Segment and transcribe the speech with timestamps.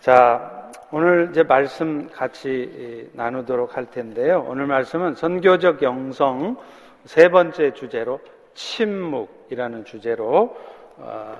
[0.00, 4.46] 자, 오늘 이제 말씀 같이 나누도록 할 텐데요.
[4.48, 6.56] 오늘 말씀은 선교적 영성
[7.04, 8.18] 세 번째 주제로
[8.54, 10.56] 침묵이라는 주제로
[10.96, 11.36] 어,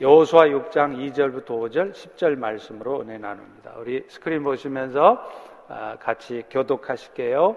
[0.00, 3.74] 여호수아 6장 2절부터 5절, 10절 말씀으로 은혜 나눕니다.
[3.78, 5.20] 우리 스크린 보시면서
[5.66, 7.56] 아, 같이 교독하실게요.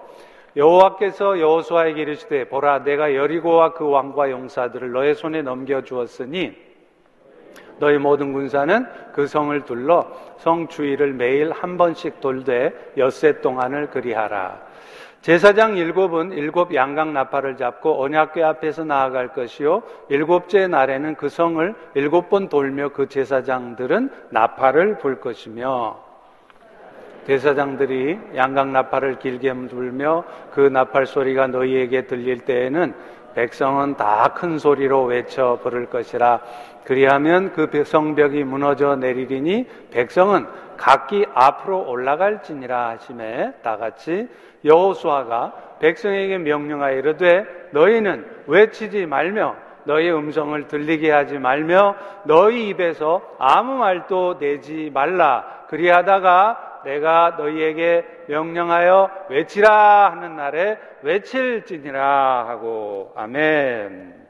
[0.56, 6.71] 여호와께서 여호수아에게 이르시되 보라 내가 여리고와 그 왕과 용사들을 너의 손에 넘겨 주었으니
[7.82, 10.08] 너희 모든 군사는 그 성을 둘러
[10.38, 14.60] 성 주위를 매일 한 번씩 돌되 엿새 동안을 그리하라.
[15.22, 22.30] 제사장 일곱은 일곱 양각 나팔을 잡고 언약궤 앞에서 나아갈 것이요 일곱째 날에는 그 성을 일곱
[22.30, 26.00] 번 돌며 그 제사장들은 나팔을 불 것이며
[27.26, 32.94] 제사장들이 양각 나팔을 길게 불며 그 나팔 소리가 너희에게 들릴 때에는
[33.36, 36.42] 백성은 다 큰 소리로 외쳐 부를 것이라.
[36.84, 44.28] 그리하면 그 성벽이 무너져 내리리니 백성은 각기 앞으로 올라갈지니라 하심에 다 같이
[44.66, 53.76] 여호수아가 백성에게 명령하여 이르되 너희는 외치지 말며 너희 음성을 들리게 하지 말며 너희 입에서 아무
[53.76, 55.46] 말도 내지 말라.
[55.70, 64.22] 그리하다가 내가 너희에게 명령하여 외치라 하는 날에 외칠지니라 하고 아멘.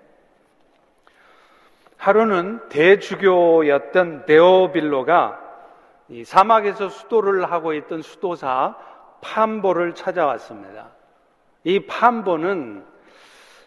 [1.97, 5.39] 하루는 대주교였던 데오빌로가
[6.25, 8.75] 사막에서 수도를 하고 있던 수도사
[9.21, 10.89] 판보를 찾아왔습니다.
[11.63, 12.83] 이 판보는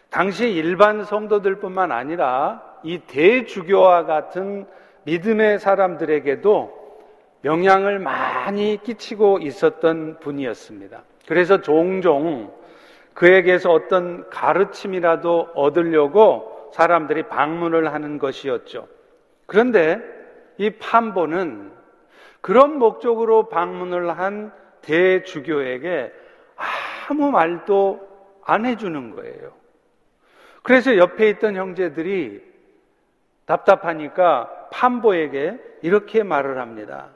[0.09, 4.67] 당시 일반 성도들뿐만 아니라 이 대주교와 같은
[5.03, 6.84] 믿음의 사람들에게도
[7.45, 11.03] 영향을 많이 끼치고 있었던 분이었습니다.
[11.27, 12.51] 그래서 종종
[13.13, 18.87] 그에게서 어떤 가르침이라도 얻으려고 사람들이 방문을 하는 것이었죠.
[19.45, 20.01] 그런데
[20.57, 21.71] 이 판보는
[22.41, 26.11] 그런 목적으로 방문을 한 대주교에게
[27.07, 28.07] 아무 말도
[28.43, 29.53] 안 해주는 거예요.
[30.63, 32.43] 그래서 옆에 있던 형제들이
[33.45, 37.14] 답답하니까 판보에게 이렇게 말을 합니다.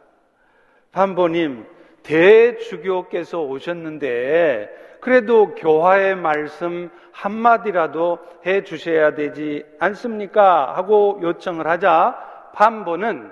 [0.92, 1.66] 판보님,
[2.04, 10.76] 대주교께서 오셨는데 그래도 교화의 말씀 한마디라도 해 주셔야 되지 않습니까?
[10.76, 13.32] 하고 요청을 하자 판보는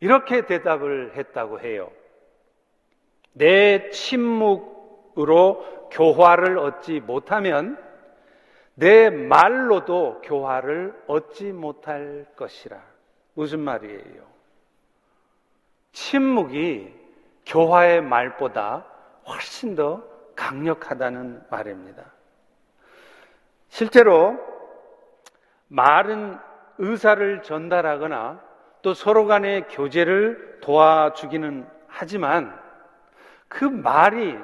[0.00, 1.90] 이렇게 대답을 했다고 해요.
[3.32, 7.78] 내 침묵으로 교화를 얻지 못하면
[8.74, 12.80] 내 말로도 교화를 얻지 못할 것이라.
[13.34, 14.37] 무슨 말이에요?
[15.98, 16.94] 침묵이
[17.44, 18.84] 교화의 말보다
[19.26, 20.00] 훨씬 더
[20.36, 22.04] 강력하다는 말입니다.
[23.68, 24.38] 실제로
[25.66, 26.38] 말은
[26.78, 28.40] 의사를 전달하거나
[28.80, 32.56] 또 서로 간의 교제를 도와주기는 하지만
[33.48, 34.38] 그 말이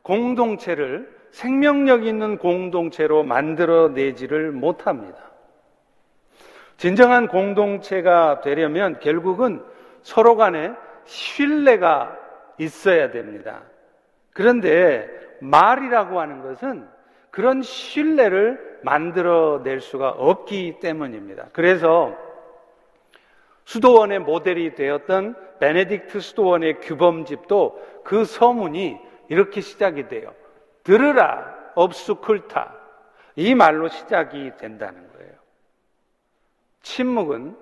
[0.00, 5.18] 공동체를 생명력 있는 공동체로 만들어내지를 못합니다.
[6.78, 9.62] 진정한 공동체가 되려면 결국은
[10.02, 10.72] 서로 간에
[11.04, 12.16] 신뢰가
[12.58, 13.62] 있어야 됩니다.
[14.32, 15.08] 그런데
[15.40, 16.88] 말이라고 하는 것은
[17.30, 21.48] 그런 신뢰를 만들어낼 수가 없기 때문입니다.
[21.52, 22.16] 그래서
[23.64, 28.98] 수도원의 모델이 되었던 베네딕트 수도원의 규범집도 그 서문이
[29.28, 30.34] 이렇게 시작이 돼요.
[30.84, 32.74] 들으라, 업수쿨타.
[33.36, 35.32] 이 말로 시작이 된다는 거예요.
[36.82, 37.56] 침묵은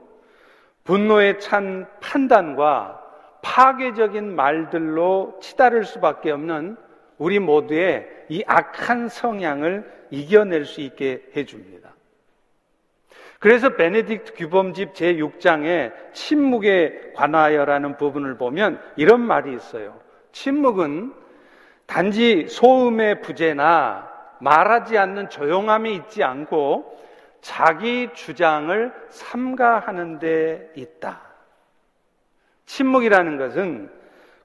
[0.87, 3.03] 분노에 찬 판단과
[3.43, 6.77] 파괴적인 말들로 치달을 수밖에 없는
[7.19, 11.95] 우리 모두의 이 악한 성향을 이겨낼 수 있게 해줍니다.
[13.39, 20.01] 그래서 베네딕트 규범집 제6장에 침묵에 관하여라는 부분을 보면 이런 말이 있어요.
[20.33, 21.13] 침묵은
[21.87, 24.11] 단지 소음의 부재나
[24.41, 26.97] 말하지 않는 조용함이 있지 않고
[27.41, 31.21] 자기 주장을 삼가하는 데 있다.
[32.67, 33.91] 침묵이라는 것은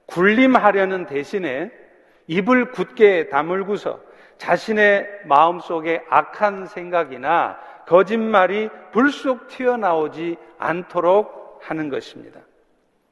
[0.06, 1.70] 굴림하려는 대신에
[2.26, 4.00] 입을 굳게 다물고서
[4.38, 12.40] 자신의 마음 속에 악한 생각이나 거짓말이 불쑥 튀어나오지 않도록 하는 것입니다.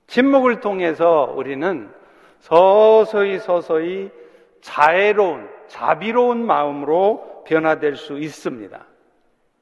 [0.07, 1.91] 침묵을 통해서 우리는
[2.41, 4.11] 서서히 서서히
[4.61, 8.85] 자애로운, 자비로운 마음으로 변화될 수 있습니다.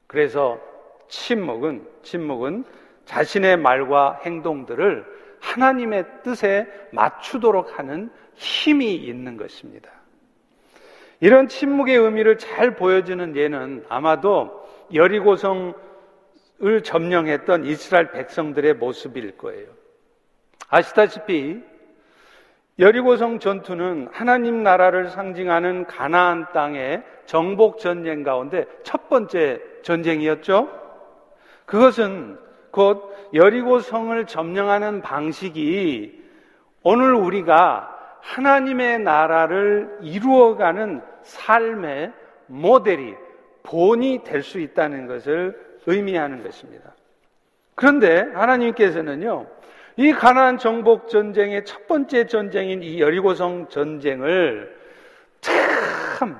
[0.09, 0.59] 그래서
[1.07, 2.63] 침묵은, 침묵은
[3.05, 5.05] 자신의 말과 행동들을
[5.39, 9.91] 하나님의 뜻에 맞추도록 하는 힘이 있는 것입니다.
[11.19, 15.73] 이런 침묵의 의미를 잘 보여주는 예는 아마도 여리고성을
[16.83, 19.67] 점령했던 이스라엘 백성들의 모습일 거예요.
[20.69, 21.61] 아시다시피
[22.79, 30.69] 여리고성 전투는 하나님 나라를 상징하는 가나안 땅의 정복 전쟁 가운데 첫 번째 전쟁이었죠.
[31.65, 32.39] 그것은
[32.71, 36.23] 곧 여리고성을 점령하는 방식이
[36.83, 42.13] 오늘 우리가 하나님의 나라를 이루어가는 삶의
[42.47, 43.15] 모델이
[43.63, 46.95] 본이 될 수 있다는 것을 의미하는 것입니다.
[47.75, 49.45] 그런데 하나님께서는요,
[49.99, 54.73] 이 가나안 정복 전쟁의 첫 번째 전쟁인 이 여리고성 전쟁을
[55.41, 56.39] 참,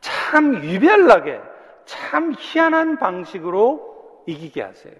[0.00, 1.40] 참 유별나게,
[1.84, 4.92] 참 희한한 방식으로 이기게 하세요.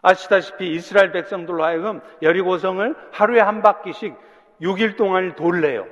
[0.00, 4.14] 아시다시피 이스라엘 백성들로 하여금 여리고성을 하루에 한 바퀴씩
[4.62, 5.88] 6일 동안 돌래요.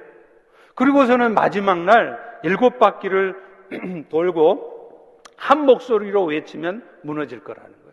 [0.76, 3.34] 그리고서는 마지막 날 일곱 바퀴를
[4.10, 7.83] 돌고 한 목소리로 외치면 무너질 거라는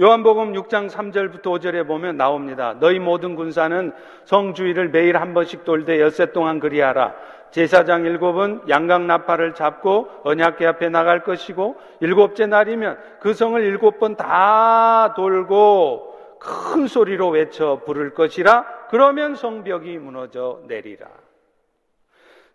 [0.00, 0.06] 요.
[0.06, 2.74] 요한복음 6장 3절부터 5절에 보면 나옵니다.
[2.80, 3.92] 너희 모든 군사는
[4.24, 7.14] 성주의를 매일 한 번씩 돌되 엿새 동안 그리하라.
[7.50, 14.16] 제사장 일곱은 양각 나팔을 잡고 언약궤 앞에 나갈 것이고 일곱째 날이면 그 성을 일곱 번
[14.16, 21.06] 다 돌고 큰 소리로 외쳐 부를 것이라 그러면 성벽이 무너져 내리라.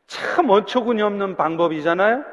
[0.08, 2.24] 참 어처구니 없는 방법이잖아요?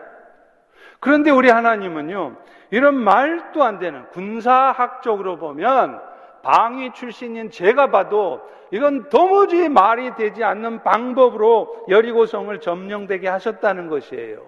[1.00, 2.36] 그런데 우리 하나님은요,
[2.70, 6.00] 이런 말도 안 되는 군사학적으로 보면
[6.42, 14.46] 방위 출신인 제가 봐도 이건 도무지 말이 되지 않는 방법으로 여리고성을 점령되게 하셨다는 것이에요.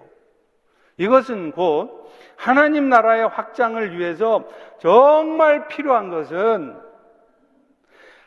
[0.97, 4.47] 이것은 곧 하나님 나라의 확장을 위해서
[4.79, 6.77] 정말 필요한 것은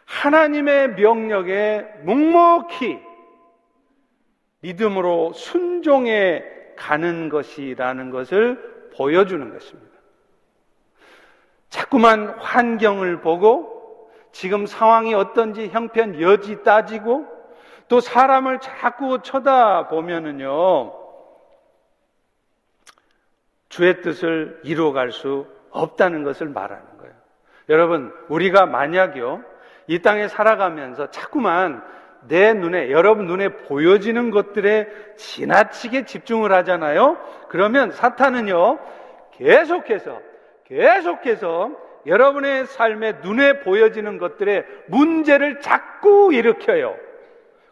[0.06, 3.00] 하나님의 명령에 묵묵히
[4.60, 6.44] 믿음으로 순종해
[6.76, 9.94] 가는 것이라는 것을 보여주는 것입니다.
[11.68, 17.26] 자꾸만 환경을 보고 지금 상황이 어떤지 형편 여지 따지고
[17.88, 20.92] 또 사람을 자꾸 쳐다보면은요,
[23.68, 27.14] 주의 뜻을 이루어갈 수 없다는 것을 말하는 거예요.
[27.68, 29.42] 여러분, 우리가 만약요,
[29.86, 31.84] 이 땅에 살아가면서 자꾸만
[32.28, 37.18] 내 눈에, 여러분 눈에 보여지는 것들에 지나치게 집중을 하잖아요?
[37.48, 38.78] 그러면 사탄은요,
[39.32, 40.20] 계속해서,
[40.64, 41.70] 계속해서
[42.06, 46.96] 여러분의 삶에 눈에 보여지는 것들에 문제를 자꾸 일으켜요.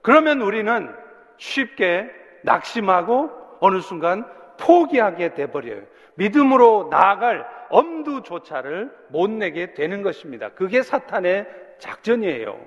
[0.01, 0.91] 그러면 우리는
[1.37, 2.11] 쉽게
[2.43, 4.25] 낙심하고 어느 순간
[4.59, 5.83] 포기하게 돼버려요.
[6.15, 10.51] 믿음으로 나아갈 엄두조차를 못 내게 되는 것입니다.
[10.51, 11.47] 그게 사탄의
[11.79, 12.59] 작전이에요.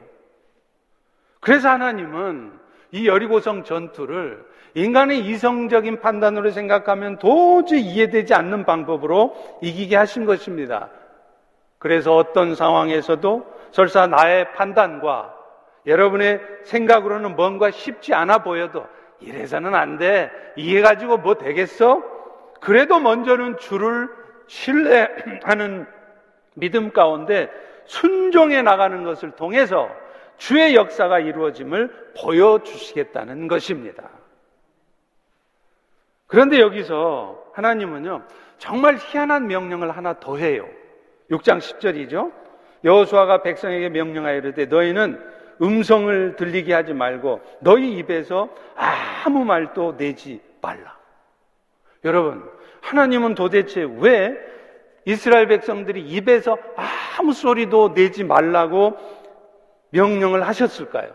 [1.45, 2.53] 그래서 하나님은
[2.91, 4.43] 이 여리고성 전투를
[4.73, 10.89] 인간의 이성적인 판단으로 생각하면 도저히 이해되지 않는 방법으로 이기게 하신 것입니다.
[11.77, 15.35] 그래서 어떤 상황에서도 설사 나의 판단과
[15.85, 18.87] 여러분의 생각으로는 뭔가 쉽지 않아 보여도
[19.19, 20.31] 이래서는 안 돼.
[20.55, 22.01] 이해 가지고 뭐 되겠어?
[22.59, 24.09] 그래도 먼저는 주를
[24.47, 25.85] 신뢰하는
[26.55, 27.51] 믿음 가운데
[27.85, 29.87] 순종해 나가는 것을 통해서
[30.37, 34.09] 주의 역사가 이루어짐을 보여주시겠다는 것입니다.
[36.27, 38.23] 그런데 여기서 하나님은요,
[38.57, 40.67] 정말 희한한 명령을 하나 더 해요.
[41.29, 42.31] 6장 10절이죠.
[42.83, 45.19] 여호수아가 백성에게 명령하여 이르되 너희는
[45.61, 50.97] 음성을 들리게 하지 말고 너희 입에서 아무 말도 내지 말라.
[52.03, 52.47] 여러분,
[52.81, 54.35] 하나님은 도대체 왜
[55.05, 56.57] 이스라엘 백성들이 입에서
[57.17, 58.97] 아무 소리도 내지 말라고
[59.89, 61.11] 명령을 하셨을까요?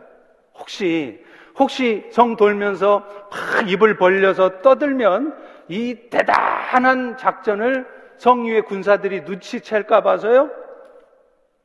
[0.54, 1.24] 혹시
[1.58, 5.36] 혹시 성 돌면서 막 입을 벌려서 떠들면
[5.68, 7.86] 이 대단한 작전을
[8.16, 10.50] 성 위의 군사들이 눈치챌까 봐서요?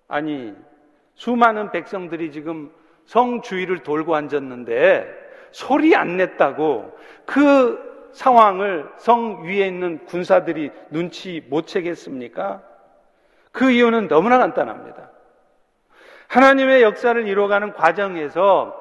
[0.07, 0.53] 아니,
[1.15, 2.71] 수많은 백성들이 지금
[3.05, 11.67] 성 주위를 돌고 앉았는데 소리 안 냈다고 그 상황을 성 위에 있는 군사들이 눈치 못
[11.67, 12.61] 채겠습니까?
[13.51, 15.09] 그 이유는 너무나 간단합니다.
[16.27, 18.75] 하나님의 역사를 이루어가는 과정에서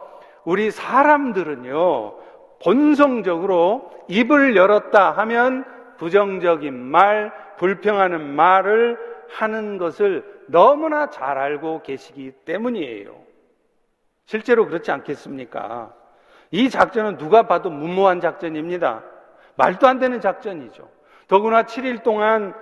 [0.45, 2.15] 우리 사람들은요,
[2.63, 5.65] 본성적으로 입을 열었다 하면
[5.99, 8.99] 부정적인 말, 불평하는 말을
[9.31, 13.15] 하는 것을 너무나 잘 알고 계시기 때문이에요.
[14.27, 15.95] 실제로 그렇지 않겠습니까?
[16.51, 19.03] 이 작전은 누가 봐도 무모한 작전입니다.
[19.57, 20.89] 말도 안 되는 작전이죠.
[21.29, 22.55] 더구나 7일 동안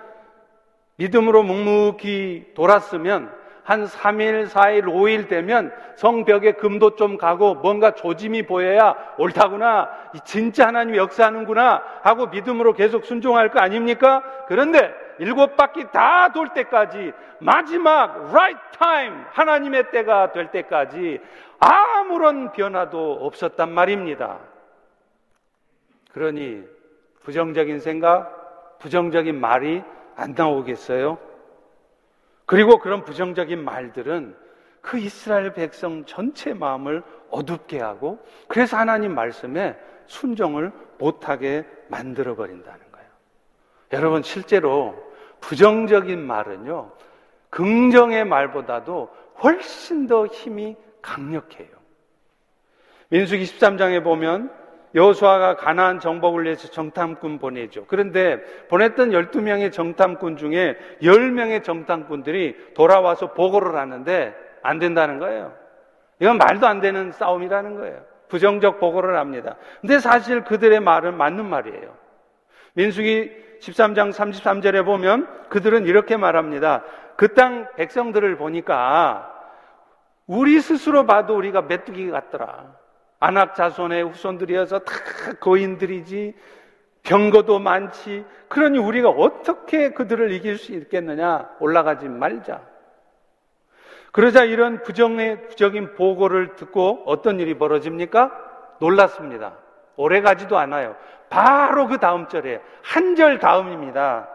[0.96, 8.96] 믿음으로 묵묵히 돌았으면 한 3일, 4일, 5일 되면 성벽에 금도 좀 가고 뭔가 조짐이 보여야
[9.18, 9.88] 옳다구나.
[10.24, 11.82] 진짜 하나님이 역사하는구나.
[12.02, 14.22] 하고 믿음으로 계속 순종할 거 아닙니까?
[14.48, 21.20] 그런데 일곱 바퀴 다 돌 때까지 마지막 right time 하나님의 때가 될 때까지
[21.60, 24.38] 아무런 변화도 없었단 말입니다.
[26.12, 26.64] 그러니
[27.22, 29.82] 부정적인 생각, 부정적인 말이
[30.16, 31.18] 안 나오겠어요?
[32.52, 34.36] 그리고 그런 부정적인 말들은
[34.82, 43.08] 그 이스라엘 백성 전체 마음을 어둡게 하고 그래서 하나님 말씀에 순종을 못하게 만들어 버린다는 거예요.
[43.94, 44.94] 여러분 실제로
[45.40, 46.92] 부정적인 말은요
[47.48, 49.08] 긍정의 말보다도
[49.42, 51.70] 훨씬 더 힘이 강력해요.
[53.08, 54.52] 민수기 13장에 보면
[54.94, 57.86] 여호수아가 가나안 정복을 위해서 정탐꾼 보내죠.
[57.86, 65.54] 그런데 보냈던 12명의 정탐꾼 중에 10명의 정탐꾼들이 돌아와서 보고를 하는데 안 된다는 거예요.
[66.20, 68.00] 이건 말도 안 되는 싸움이라는 거예요.
[68.28, 69.56] 부정적 보고를 합니다.
[69.80, 71.94] 근데 사실 그들의 말은 맞는 말이에요.
[72.74, 73.30] 민수기
[73.60, 76.82] 13장 33절에 보면 그들은 이렇게 말합니다.
[77.16, 79.30] 그 땅 백성들을 보니까
[80.26, 82.74] 우리 스스로 봐도 우리가 메뚜기 같더라.
[83.22, 84.92] 안악 자손의 후손들이어서 다
[85.38, 86.34] 거인들이지
[87.04, 88.24] 병거도 많지.
[88.48, 91.48] 그러니 우리가 어떻게 그들을 이길 수 있겠느냐?
[91.60, 92.62] 올라가지 말자.
[94.10, 98.76] 그러자 이런 부정적인 보고를 듣고 어떤 일이 벌어집니까?
[98.80, 99.56] 놀랐습니다.
[99.94, 100.96] 오래 가지도 않아요.
[101.30, 104.28] 바로 그 다음 절에 한 절 다음입니다.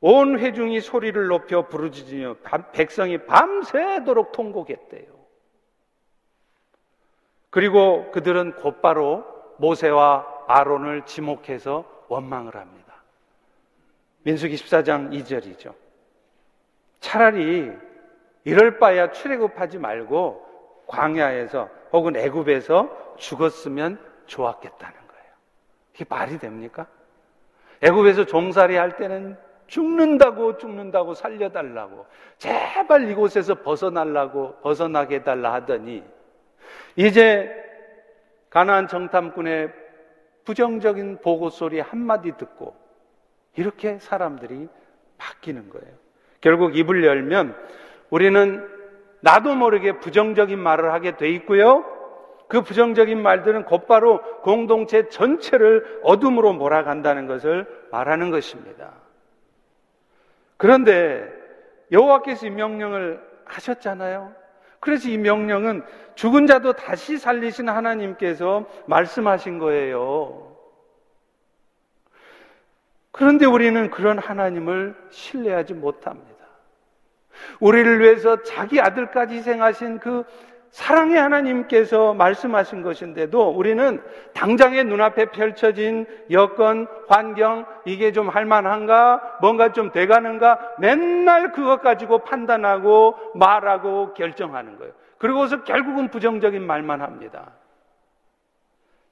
[0.00, 2.36] 온 회중이 소리를 높여 부르짖으며
[2.72, 5.13] 백성이 밤새도록 통곡했대요.
[7.54, 9.24] 그리고 그들은 곧바로
[9.58, 12.94] 모세와 아론을 지목해서 원망을 합니다.
[14.24, 15.72] 민수기 14장 2절이죠.
[16.98, 17.70] 차라리
[18.42, 20.44] 이럴 바야 출애굽하지 말고
[20.88, 25.32] 광야에서 혹은 애굽에서 죽었으면 좋았겠다는 거예요.
[25.94, 26.88] 이게 말이 됩니까?
[27.82, 29.36] 애굽에서 종살이 할 때는
[29.68, 32.04] 죽는다고 죽는다고 살려달라고
[32.36, 36.02] 제발 이곳에서 벗어나려고 벗어나게 해달라 하더니
[36.96, 37.50] 이제
[38.50, 39.72] 가나안 정탐꾼의
[40.44, 42.76] 부정적인 보고 소리 한마디 듣고
[43.56, 44.68] 이렇게 사람들이
[45.18, 45.94] 바뀌는 거예요.
[46.40, 47.56] 결국 입을 열면
[48.10, 48.68] 우리는
[49.20, 51.84] 나도 모르게 부정적인 말을 하게 돼 있고요.
[52.46, 58.92] 그 부정적인 말들은 곧바로 공동체 전체를 어둠으로 몰아간다는 것을 말하는 것입니다.
[60.56, 61.26] 그런데
[61.90, 64.43] 여호와께서 이 명령을 하셨잖아요.
[64.84, 65.82] 그래서 이 명령은
[66.14, 70.54] 죽은 자도 다시 살리신 하나님께서 말씀하신 거예요.
[73.10, 76.34] 그런데 우리는 그런 하나님을 신뢰하지 못합니다.
[77.60, 80.24] 우리를 위해서 자기 아들까지 희생하신 그
[80.74, 84.02] 사랑의 하나님께서 말씀하신 것인데도 우리는
[84.32, 93.14] 당장의 눈앞에 펼쳐진 여건, 환경, 이게 좀 할만한가, 뭔가 좀 돼가는가, 맨날 그것 가지고 판단하고
[93.36, 94.92] 말하고 결정하는 거예요.
[95.18, 97.52] 그리고서 결국은 부정적인 말만 합니다.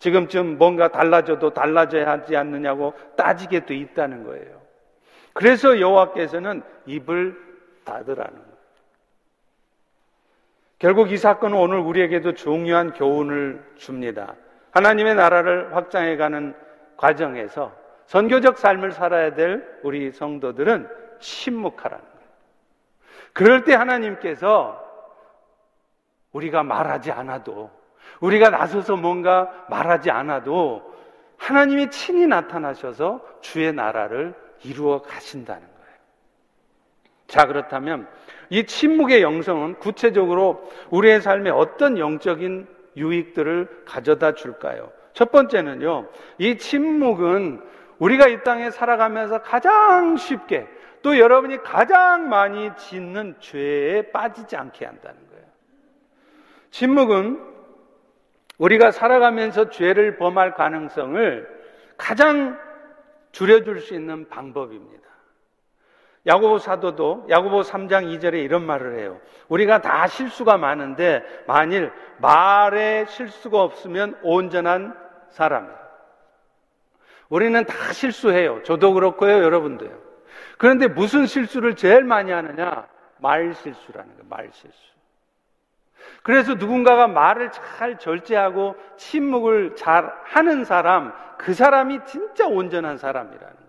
[0.00, 4.60] 지금쯤 뭔가 달라져도 달라져야 하지 않느냐고 따지게 돼 있다는 거예요.
[5.32, 7.36] 그래서 여호와께서는 입을
[7.84, 8.51] 닫으라는 거예요.
[10.82, 14.34] 결국 이 사건은 오늘 우리에게도 중요한 교훈을 줍니다.
[14.72, 16.56] 하나님의 나라를 확장해가는
[16.96, 17.72] 과정에서
[18.06, 20.88] 선교적 삶을 살아야 될 우리 성도들은
[21.20, 22.28] 침묵하라는 거예요.
[23.32, 24.84] 그럴 때 하나님께서
[26.32, 27.70] 우리가 말하지 않아도,
[28.18, 30.82] 우리가 나서서 뭔가 말하지 않아도
[31.36, 34.34] 하나님이 친히 나타나셔서 주의 나라를
[34.64, 35.81] 이루어 가신다는 거예요.
[37.32, 38.06] 자, 그렇다면
[38.50, 44.92] 이 침묵의 영성은 구체적으로 우리의 삶에 어떤 영적인 유익들을 가져다 줄까요?
[45.14, 47.62] 첫 번째는요, 이 침묵은
[47.98, 50.68] 우리가 이 땅에 살아가면서 가장 쉽게
[51.00, 55.46] 또 여러분이 가장 많이 짓는 죄에 빠지지 않게 한다는 거예요.
[56.70, 57.40] 침묵은
[58.58, 61.48] 우리가 살아가면서 죄를 범할 가능성을
[61.96, 62.58] 가장
[63.30, 65.11] 줄여줄 수 있는 방법입니다.
[66.26, 69.20] 야고보 사도도 야고보 3장 2절에 이런 말을 해요.
[69.48, 74.96] 우리가 다 실수가 많은데 만일 말에 실수가 없으면 온전한
[75.30, 75.82] 사람이에요.
[77.28, 78.62] 우리는 다 실수해요.
[78.62, 79.90] 저도 그렇고요, 여러분도요.
[80.58, 82.86] 그런데 무슨 실수를 제일 많이 하느냐?
[83.18, 84.24] 말 실수라는 거예요.
[84.28, 84.92] 말 실수.
[86.22, 93.61] 그래서 누군가가 말을 잘 절제하고 침묵을 잘 하는 사람, 그 사람이 진짜 온전한 사람이라는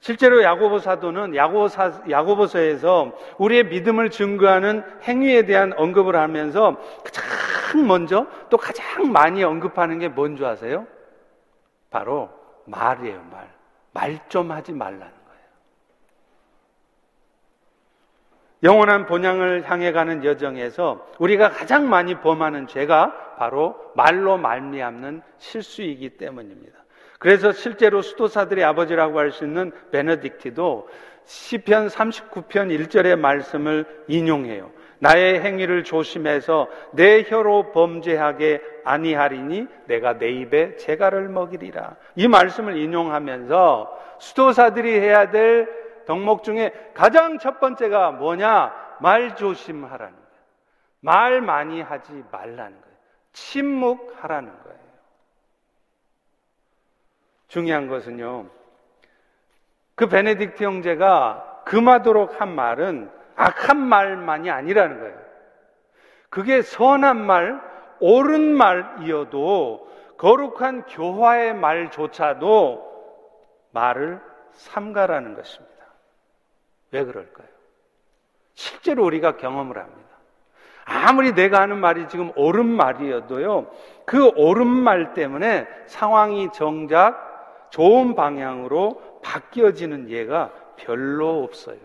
[0.00, 8.26] 실제로 야고보 사도는 야고보사, 야고보 서에서 우리의 믿음을 증거하는 행위에 대한 언급을 하면서 가장 먼저
[8.48, 10.86] 또 가장 많이 언급하는 게 뭔지 아세요?
[11.90, 12.30] 바로
[12.64, 13.48] 말이에요, 말.
[13.92, 15.14] 말 좀 하지 말라는 거예요.
[18.62, 26.78] 영원한 본향을 향해 가는 여정에서 우리가 가장 많이 범하는 죄가 바로 말로 말미암는 실수이기 때문입니다.
[27.20, 30.86] 그래서 실제로 수도사들의 아버지라고 할 수 있는 베네딕티도
[31.24, 34.70] 시편 39편 1절의 말씀을 인용해요.
[35.00, 41.96] 나의 행위를 조심해서 내 혀로 범죄하게 아니하리니 내가 내 입에 재갈을 먹이리라.
[42.16, 45.68] 이 말씀을 인용하면서 수도사들이 해야 될
[46.06, 48.72] 덕목 중에 가장 첫 번째가 뭐냐?
[49.00, 50.30] 말 조심하라는 거예요.
[51.00, 52.96] 말 많이 하지 말라는 거예요.
[53.32, 54.79] 침묵하라는 거예요.
[57.50, 58.46] 중요한 것은요.
[59.96, 65.18] 그 베네딕트 형제가 금하도록 한 말은 악한 말만이 아니라는 거예요.
[66.30, 67.60] 그게 선한 말,
[67.98, 72.88] 옳은 말이어도 거룩한 교화의 말조차도
[73.72, 74.20] 말을
[74.52, 75.84] 삼가라는 것입니다.
[76.92, 77.48] 왜 그럴까요?
[78.54, 80.08] 실제로 우리가 경험을 합니다.
[80.84, 83.70] 아무리 내가 하는 말이 지금 옳은 말이어도요,
[84.06, 87.29] 그 옳은 말 때문에 상황이 정작
[87.70, 91.78] 좋은 방향으로 바뀌어지는 예가 별로 없어요.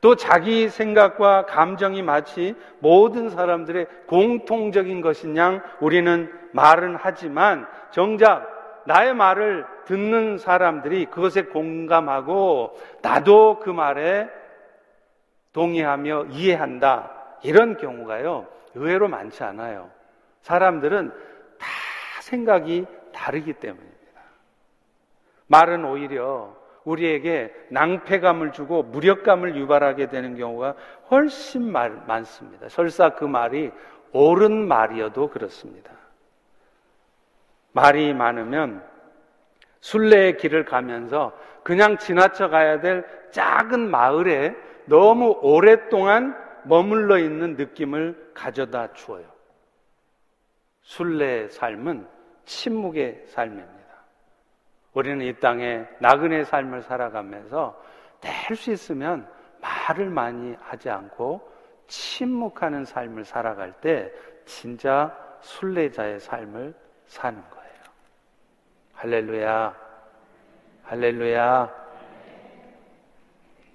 [0.00, 9.14] 또 자기 생각과 감정이 마치 모든 사람들의 공통적인 것인 양 우리는 말은 하지만 정작 나의
[9.14, 14.28] 말을 듣는 사람들이 그것에 공감하고 나도 그 말에
[15.52, 17.10] 동의하며 이해한다.
[17.42, 19.90] 이런 경우가요, 의외로 많지 않아요.
[20.42, 21.08] 사람들은
[21.58, 21.66] 다
[22.20, 23.95] 생각이 다르기 때문입니다.
[25.46, 30.74] 말은 오히려 우리에게 낭패감을 주고 무력감을 유발하게 되는 경우가
[31.10, 32.68] 훨씬 많습니다.
[32.68, 33.72] 설사 그 말이
[34.12, 35.92] 옳은 말이어도 그렇습니다.
[37.72, 38.82] 말이 많으면
[39.80, 44.54] 순례의 길을 가면서 그냥 지나쳐 가야 될 작은 마을에
[44.86, 49.24] 너무 오랫동안 머물러 있는 느낌을 가져다 주어요.
[50.82, 52.06] 순례의 삶은
[52.44, 53.75] 침묵의 삶입니다.
[54.96, 57.78] 우리는 이 땅에 나그네 삶을 살아가면서
[58.18, 59.28] 될 수 있으면
[59.60, 61.52] 말을 많이 하지 않고
[61.86, 64.10] 침묵하는 삶을 살아갈 때
[64.46, 67.74] 진짜 순례자의 삶을 사는 거예요.
[68.94, 69.76] 할렐루야.
[70.84, 71.74] 할렐루야.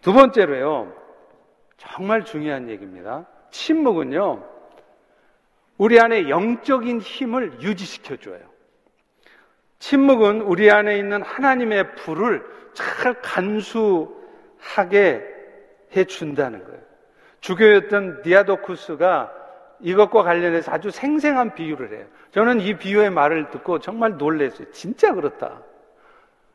[0.01, 0.91] 두 번째로요.
[1.77, 3.27] 정말 중요한 얘기입니다.
[3.51, 4.43] 침묵은요.
[5.77, 8.50] 우리 안에 영적인 힘을 유지시켜 줘요.
[9.81, 14.11] 침묵은 우리 안에 있는 하나님의 불을 잘 간수하게
[15.95, 16.79] 해 준다는 거예요.
[17.41, 19.33] 주교였던 디아도쿠스가
[19.79, 22.05] 이것과 관련해서 아주 생생한 비유를 해요.
[22.29, 24.71] 저는 이 비유의 말을 듣고 정말 놀랐어요.
[24.71, 25.63] 진짜 그렇다.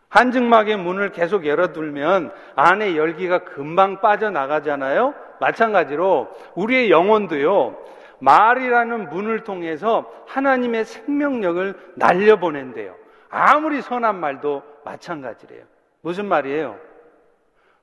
[0.08, 5.14] 한증막의 문을 계속 열어두면 안에 열기가 금방 빠져나가잖아요?
[5.40, 7.76] 마찬가지로 우리의 영혼도요,
[8.20, 13.05] 말이라는 문을 통해서 하나님의 생명력을 날려보낸대요.
[13.38, 15.64] 아무리 선한 말도 마찬가지래요.
[16.00, 16.78] 무슨 말이에요?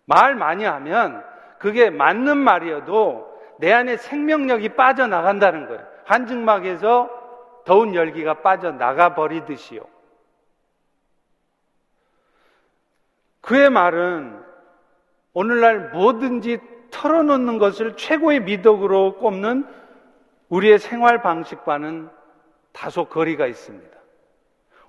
[0.06, 1.24] 말 많이 하면
[1.60, 5.86] 그게 맞는 말이어도 내 안에 생명력이 빠져나간다는 거예요.
[6.06, 9.82] 한증막에서 더운 열기가 빠져나가 버리듯이요.
[13.42, 14.44] 그의 말은
[15.34, 19.68] 오늘날 뭐든지 털어놓는 것을 최고의 미덕으로 꼽는
[20.50, 22.10] 우리의 생활 방식과는
[22.72, 24.03] 다소 거리가 있습니다.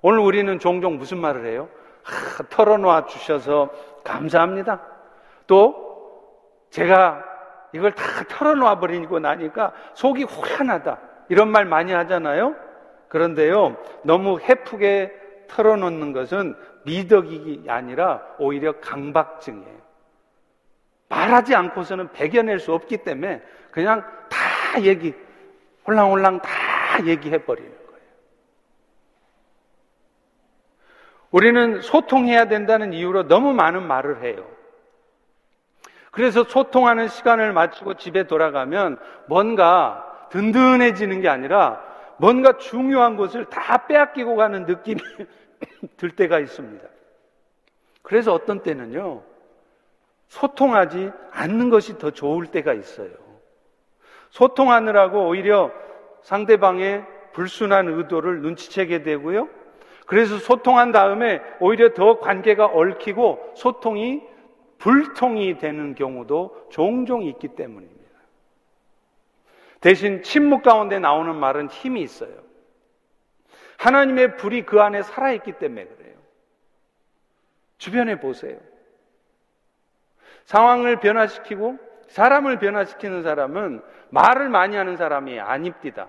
[0.07, 1.67] 오늘 우리는 종종 무슨 말을 해요?
[2.03, 3.71] 하, 털어놓아 주셔서
[4.03, 4.79] 감사합니다.
[5.47, 7.23] 또 제가
[7.73, 10.99] 이걸 다 털어놓아 버리고 나니까 속이 후련하다.
[11.29, 12.55] 이런 말 많이 하잖아요.
[13.07, 15.11] 그런데요, 너무 해프게
[15.47, 19.79] 털어놓는 것은 미덕이 아니라 오히려 강박증이에요.
[21.09, 23.41] 말하지 않고서는 배겨낼 수 없기 때문에
[23.71, 25.15] 그냥 다 얘기,
[25.87, 27.84] 홀랑홀랑 다 얘기해버리는
[31.35, 34.47] 우리는 소통해야 된다는 이유로 너무 많은 말을 해요.
[36.11, 41.83] 그래서 소통하는 시간을 마치고 집에 돌아가면 뭔가 든든해지는 게 아니라
[42.15, 45.01] 뭔가 중요한 것을 다 빼앗기고 가는 느낌이
[45.97, 46.87] 들 때가 있습니다.
[48.01, 49.21] 그래서 어떤 때는요,
[50.29, 53.09] 소통하지 않는 것이 더 좋을 때가 있어요.
[54.29, 55.69] 소통하느라고 오히려
[56.21, 59.64] 상대방의 불순한 의도를 눈치채게 되고요.
[60.05, 64.21] 그래서 소통한 다음에 오히려 더 관계가 얽히고 소통이
[64.77, 67.95] 불통이 되는 경우도 종종 있기 때문입니다.
[69.81, 72.45] 대신 침묵 가운데 나오는 말은 힘이 있어요.
[73.77, 76.15] 하나님의 불이 그 안에 살아있기 때문에 그래요.
[77.77, 78.57] 주변에 보세요.
[80.45, 86.07] 상황을 변화시키고 사람을 변화시키는 사람은 말을 많이 하는 사람이 아닙니다.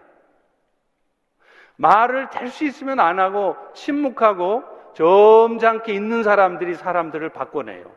[1.76, 7.90] 말을 될 수 있으면 안 하고 침묵하고 점잖게 있는 사람들이 사람들을 바꿔내요.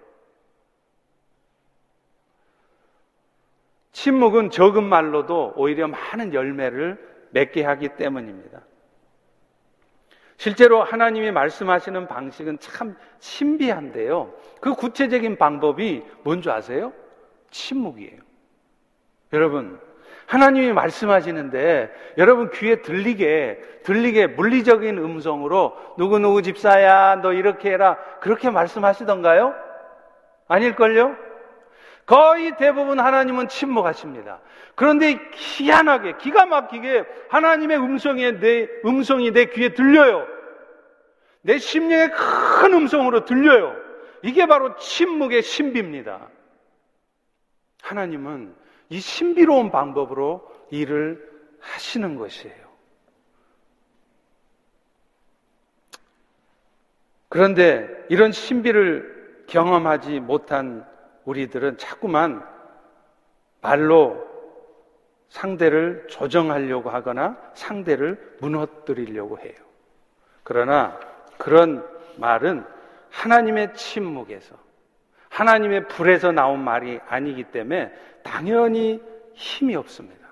[3.92, 8.62] 침묵은 적은 말로도 오히려 많은 열매를 맺게 하기 때문입니다.
[10.38, 14.34] 실제로 하나님이 말씀하시는 방식은 참 신비한데요.
[14.62, 16.94] 그 구체적인 방법이 뭔지 아세요?
[17.52, 18.22] 침묵이에요.
[19.34, 19.80] 여러분,
[20.30, 29.56] 하나님이 말씀하시는데 여러분 귀에 들리게 들리게 물리적인 음성으로 누구누구 집사야 너 이렇게 해라 그렇게 말씀하시던가요?
[30.48, 31.16] 아닐걸요?
[32.06, 34.40] 거의 대부분 하나님은 침묵하십니다.
[34.76, 40.28] 그런데 희한하게 기가 막히게 하나님의 음성이 내 음성이 내 귀에 들려요.
[41.42, 43.76] 내 심령에 큰 음성으로 들려요.
[44.22, 46.20] 이게 바로 침묵의 신비입니다.
[47.82, 48.59] 하나님은
[48.90, 52.70] 이 신비로운 방법으로 일을 하시는 것이에요.
[57.30, 60.86] 그런데 이런 신비를 경험하지 못한
[61.26, 62.44] 우리들은 자꾸만
[63.62, 64.28] 말로
[65.30, 69.54] 상대를 조정하려고 하거나 상대를 무너뜨리려고 해요.
[70.44, 71.00] 그러나
[71.38, 71.86] 그런
[72.18, 72.66] 말은
[73.12, 74.56] 하나님의 침묵에서
[75.30, 77.94] 하나님의 불에서 나온 말이 아니기 때문에
[78.30, 79.02] 당연히
[79.34, 80.28] 힘이 없습니다.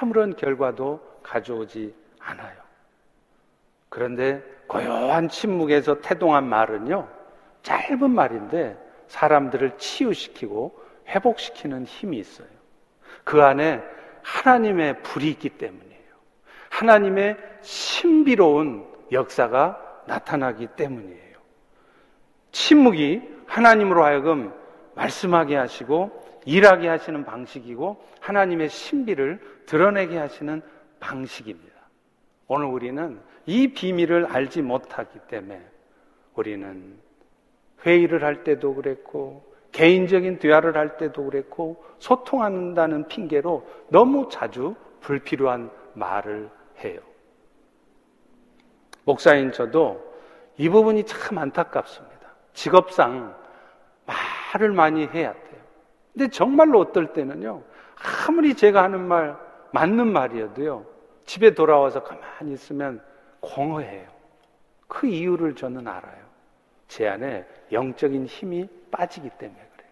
[0.00, 2.56] 아무런 결과도 가져오지 않아요.
[3.88, 7.08] 그런데 고요한 침묵에서 태동한 말은요,
[7.62, 12.46] 짧은 말인데 사람들을 치유시키고 회복시키는 힘이 있어요.
[13.24, 13.82] 그 안에
[14.22, 15.98] 하나님의 불이 있기 때문이에요.
[16.70, 21.38] 하나님의 신비로운 역사가 나타나기 때문이에요.
[22.52, 24.52] 침묵이 하나님으로 하여금
[24.94, 30.62] 말씀하게 하시고 일하게 하시는 방식이고 하나님의 신비를 드러내게 하시는
[30.98, 31.76] 방식입니다.
[32.46, 35.62] 오늘 우리는 이 비밀을 알지 못하기 때문에
[36.34, 36.98] 우리는
[37.84, 46.48] 회의를 할 때도 그랬고 개인적인 대화를 할 때도 그랬고 소통한다는 핑계로 너무 자주 불필요한 말을
[46.82, 47.00] 해요.
[49.04, 50.02] 목사인 저도
[50.56, 52.16] 이 부분이 참 안타깝습니다.
[52.54, 53.36] 직업상
[54.06, 55.47] 말을 많이 해야 돼요.
[56.18, 57.62] 근데 정말로 어떨 때는요,
[58.26, 59.36] 아무리 제가 하는 말,
[59.70, 60.84] 맞는 말이어도요,
[61.26, 63.00] 집에 돌아와서 가만히 있으면
[63.38, 64.08] 공허해요.
[64.88, 66.24] 그 이유를 저는 알아요.
[66.88, 69.90] 제 안에 영적인 힘이 빠지기 때문에 그래요.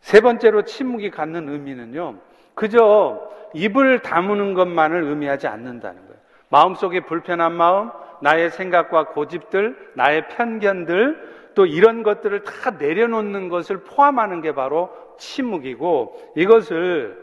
[0.00, 2.16] 세 번째로 침묵이 갖는 의미는요,
[2.54, 6.18] 그저 입을 다무는 것만을 의미하지 않는다는 거예요.
[6.48, 7.90] 마음속에 불편한 마음,
[8.22, 16.32] 나의 생각과 고집들, 나의 편견들, 또 이런 것들을 다 내려놓는 것을 포함하는 게 바로 침묵이고
[16.36, 17.22] 이것을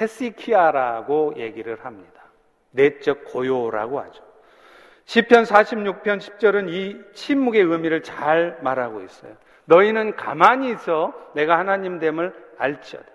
[0.00, 2.22] 헤시키아라고 얘기를 합니다.
[2.70, 4.22] 내적 고요라고 하죠.
[5.04, 9.32] 시편 46편 10절은 이 침묵의 의미를 잘 말하고 있어요.
[9.66, 13.06] 너희는 가만히 있어 내가 하나님 됨을 알지어다.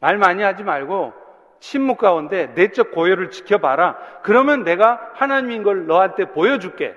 [0.00, 1.12] 말 많이 하지 말고
[1.60, 3.96] 침묵 가운데 내적 고요를 지켜봐라.
[4.22, 6.94] 그러면 내가 하나님인 걸 너한테 보여줄게.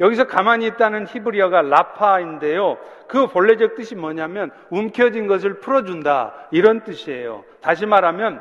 [0.00, 2.78] 여기서 가만히 있다는 히브리어가 라파인데요.
[3.08, 6.48] 그 본래적 뜻이 뭐냐면 움켜진 것을 풀어준다.
[6.50, 7.44] 이런 뜻이에요.
[7.60, 8.40] 다시 말하면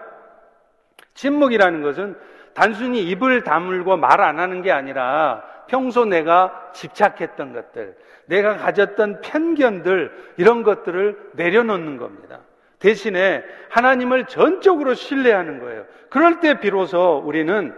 [1.16, 2.16] 침묵이라는 것은
[2.54, 10.34] 단순히 입을 다물고 말 안 하는 게 아니라 평소 내가 집착했던 것들, 내가 가졌던 편견들,
[10.38, 12.40] 이런 것들을 내려놓는 겁니다.
[12.80, 15.86] 대신에 하나님을 전적으로 신뢰하는 거예요.
[16.10, 17.76] 그럴 때 비로소 우리는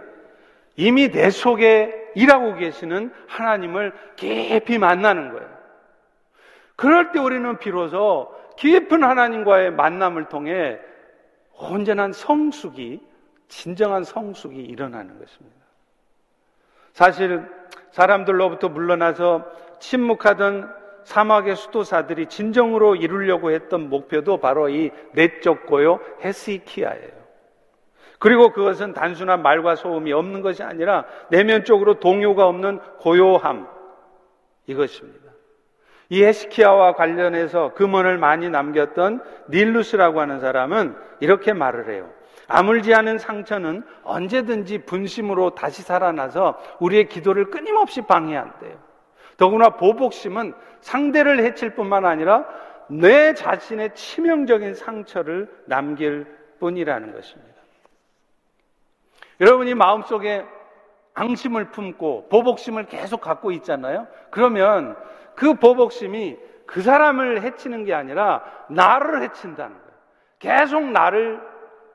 [0.76, 5.48] 이미 내 속에 일하고 계시는 하나님을 깊이 만나는 거예요.
[6.76, 10.78] 그럴 때 우리는 비로소 깊은 하나님과의 만남을 통해
[11.58, 13.00] 온전한 성숙이,
[13.48, 15.60] 진정한 성숙이 일어나는 것입니다.
[16.92, 17.44] 사실
[17.90, 19.44] 사람들로부터 물러나서
[19.78, 27.19] 침묵하던 사막의 수도사들이 진정으로 이루려고 했던 목표도 바로 이 내적 고요 헤시키아예요.
[28.20, 33.66] 그리고 그것은 단순한 말과 소음이 없는 것이 아니라 내면적으로 동요가 없는 고요함
[34.66, 35.30] 이것입니다.
[36.10, 42.10] 이 헤스키야와 관련해서 금원을 많이 남겼던 닐루스라고 하는 사람은 이렇게 말을 해요.
[42.46, 48.76] 아물지 않은 상처는 언제든지 분심으로 다시 살아나서 우리의 기도를 끊임없이 방해한대요.
[49.38, 52.44] 더구나 보복심은 상대를 해칠 뿐만 아니라
[52.90, 56.26] 내 자신의 치명적인 상처를 남길
[56.58, 57.49] 뿐이라는 것입니다.
[59.40, 60.44] 여러분이 마음속에
[61.14, 64.06] 앙심을 품고 보복심을 계속 갖고 있잖아요.
[64.30, 64.96] 그러면
[65.34, 69.90] 그 보복심이 그 사람을 해치는 게 아니라 나를 해친다는 거예요.
[70.38, 71.40] 계속 나를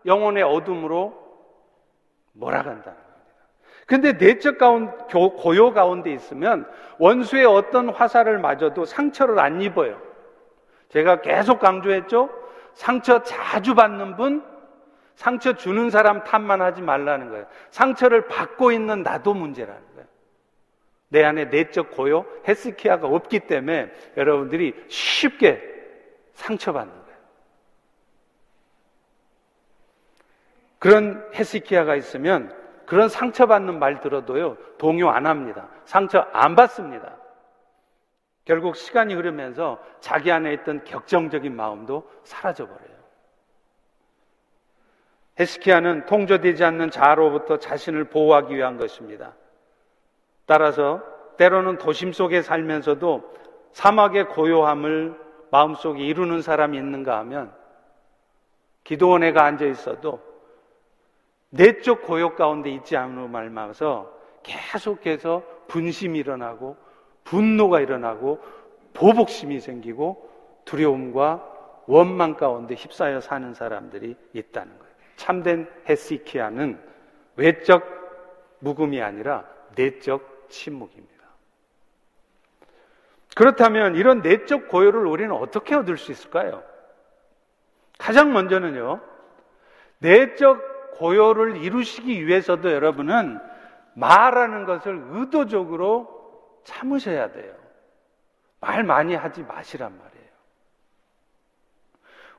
[0.06, 1.14] 영혼의 어둠으로
[2.34, 3.06] 몰아간다는 겁니다.
[3.88, 6.68] 근데 내적 가운, 고요 가운데 있으면
[7.00, 10.00] 원수의 어떤 화살을 맞아도 상처를 안 입어요.
[10.90, 12.30] 제가 계속 강조했죠?
[12.74, 14.44] 상처 자주 받는 분,
[15.16, 17.46] 상처 주는 사람 탓만 하지 말라는 거예요.
[17.72, 20.08] 상처를 받고 있는 나도 문제라는 거예요.
[21.10, 25.62] 내 안에 내적 고요, 헤스키아가 없기 때문에 여러분들이 쉽게
[26.34, 27.06] 상처받는 거예요.
[30.80, 32.54] 그런 헤스키아가 있으면
[32.86, 35.70] 그런 상처받는 말 들어도요, 동요 안 합니다.
[35.86, 37.18] 상처 안 받습니다.
[38.44, 42.95] 결국 시간이 흐르면서 자기 안에 있던 격정적인 마음도 사라져버려요.
[45.40, 49.34] 헤스키야는 통조되지 않는 자로부터 자신을 보호하기 위한 것입니다.
[50.46, 51.02] 따라서
[51.38, 53.34] 때로는 도심 속에 살면서도
[53.74, 55.20] 사막의 고요함을
[55.52, 57.54] 마음속에 이루는 사람이 있는가 하면
[58.84, 60.22] 기도원에가 앉아 있어도
[61.50, 64.12] 내적 고요 가운데 있지 않은 말마서
[64.44, 66.78] 계속해서 분심이 일어나고
[67.24, 68.42] 분노가 일어나고
[68.94, 70.30] 보복심이 생기고
[70.66, 71.54] 두려움과
[71.88, 74.85] 원망 가운데 휩싸여 사는 사람들이 있다는 거예요.
[75.16, 76.80] 참된 헤시키아는
[77.36, 77.84] 외적
[78.60, 81.16] 묵음이 아니라 내적 침묵입니다.
[83.36, 86.64] 그렇다면 이런 내적 고요를 우리는 어떻게 얻을 수 있을까요?
[87.98, 89.02] 가장 먼저는요,
[90.00, 93.40] 내적 고요를 이루시기 위해서도 여러분은
[93.94, 97.54] 말하는 것을 의도적으로 참으셔야 돼요.
[98.62, 100.26] 말 많이 하지 마시란 말이에요.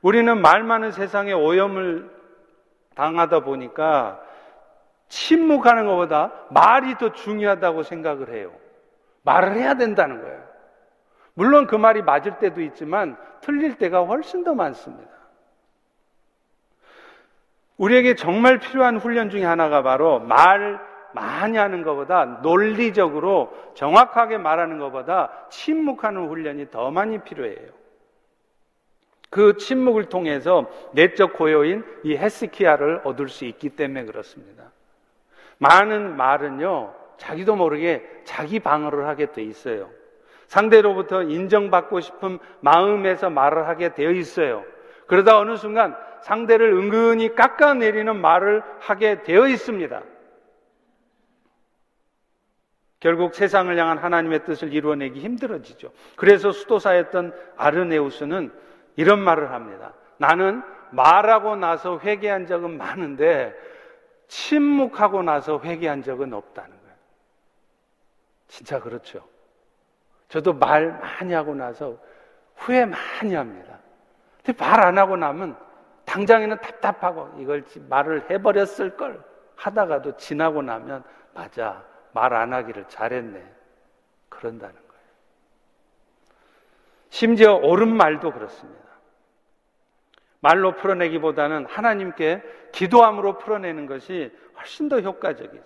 [0.01, 2.16] 우리는 말 많은 세상에 오염을
[2.97, 4.19] 당하다 보니까
[5.07, 8.51] 침묵하는 것보다 말이 더 중요하다고 생각을 해요.
[9.21, 10.43] 말을 해야 된다는 거예요.
[11.35, 15.11] 물론 그 말이 맞을 때도 있지만 틀릴 때가 훨씬 더 많습니다.
[17.77, 20.79] 우리에게 정말 필요한 훈련 중에 하나가 바로 말
[21.13, 27.76] 많이 하는 것보다 논리적으로 정확하게 말하는 것보다 침묵하는 훈련이 더 많이 필요해요.
[29.29, 34.71] 그 침묵을 통해서 내적 고요인 이 헤스키야를 얻을 수 있기 때문에 그렇습니다.
[35.57, 39.89] 많은 말은요, 자기도 모르게 자기 방어를 하게 돼 있어요.
[40.47, 44.63] 상대로부터 인정받고 싶은 마음에서 말을 하게 되어 있어요.
[45.07, 50.01] 그러다 어느 순간 상대를 은근히 깎아내리는 말을 하게 되어 있습니다.
[52.99, 55.91] 결국 세상을 향한 하나님의 뜻을 이루어내기 힘들어지죠.
[56.15, 58.51] 그래서 수도사였던 아르네우스는
[58.97, 59.93] 이런 말을 합니다.
[60.17, 63.55] 나는 말하고 나서 회개한 적은 많은데
[64.27, 66.95] 침묵하고 나서 회개한 적은 없다는 거예요.
[68.47, 69.25] 진짜 그렇죠.
[70.27, 71.97] 저도 말 많이 하고 나서
[72.55, 73.77] 후회 많이 합니다.
[74.43, 75.55] 근데 말 안 하고 나면
[76.05, 79.21] 당장에는 답답하고 이걸 말을 해버렸을 걸
[79.55, 81.83] 하다가도 지나고 나면 맞아
[82.13, 83.43] 말 안 하기를 잘했네
[84.29, 84.87] 그런다는 거예요.
[87.09, 88.86] 심지어 옳은 말도 그렇습니다.
[90.39, 95.65] 말로 풀어내기보다는 하나님께 기도함으로 풀어내는 것이 훨씬 더 효과적입니다.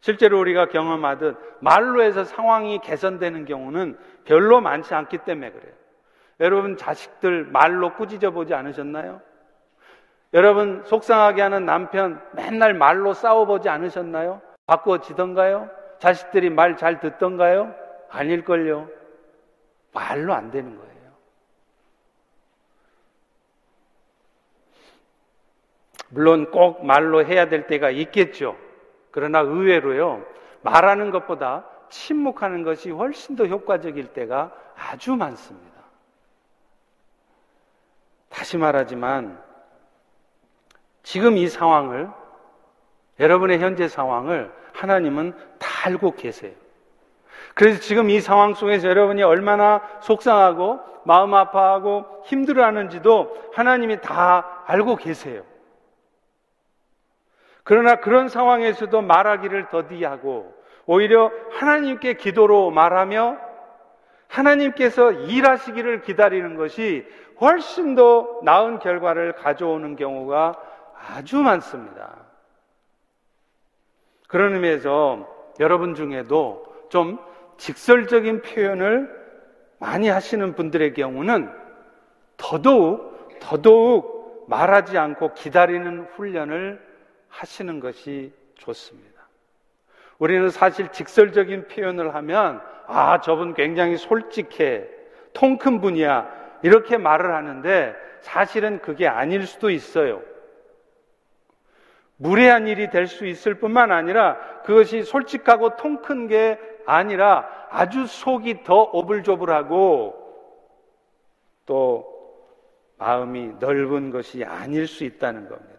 [0.00, 5.72] 실제로 우리가 경험하듯 말로 해서 상황이 개선되는 경우는 별로 많지 않기 때문에 그래요.
[6.40, 9.20] 여러분 자식들 말로 꾸짖어 보지 않으셨나요?
[10.34, 14.40] 여러분 속상하게 하는 남편 맨날 말로 싸워 보지 않으셨나요?
[14.66, 15.70] 바꿔지던가요?
[15.98, 17.74] 자식들이 말 잘 듣던가요?
[18.10, 18.88] 아닐걸요.
[19.92, 20.97] 말로 안 되는 거예요.
[26.08, 28.56] 물론 꼭 말로 해야 될 때가 있겠죠.
[29.10, 30.24] 그러나 의외로요,
[30.62, 35.78] 말하는 것보다 침묵하는 것이 훨씬 더 효과적일 때가 아주 많습니다.
[38.28, 39.42] 다시 말하지만,
[41.02, 42.10] 지금 이 상황을,
[43.18, 46.52] 여러분의 현재 상황을 하나님은 다 알고 계세요.
[47.54, 55.42] 그래서 지금 이 상황 속에서 여러분이 얼마나 속상하고 마음 아파하고 힘들어하는지도 하나님이 다 알고 계세요.
[57.68, 60.54] 그러나 그런 상황에서도 말하기를 더디하고
[60.86, 63.36] 오히려 하나님께 기도로 말하며
[64.26, 67.06] 하나님께서 일하시기를 기다리는 것이
[67.38, 70.54] 훨씬 더 나은 결과를 가져오는 경우가
[71.10, 72.16] 아주 많습니다.
[74.28, 75.28] 그런 의미에서
[75.60, 77.18] 여러분 중에도 좀
[77.58, 79.14] 직설적인 표현을
[79.78, 81.52] 많이 하시는 분들의 경우는
[82.38, 86.87] 더더욱, 더더욱 말하지 않고 기다리는 훈련을
[87.28, 89.28] 하시는 것이 좋습니다.
[90.18, 94.88] 우리는 사실 직설적인 표현을 하면 아, 저분 굉장히 솔직해.
[95.32, 96.58] 통 큰 분이야.
[96.62, 100.22] 이렇게 말을 하는데 사실은 그게 아닐 수도 있어요.
[102.16, 108.64] 무례한 일이 될 수 있을 뿐만 아니라 그것이 솔직하고 통 큰 게 아니라 아주 속이
[108.64, 110.16] 더 오불조불하고
[111.66, 112.18] 또
[112.96, 115.77] 마음이 넓은 것이 아닐 수 있다는 겁니다.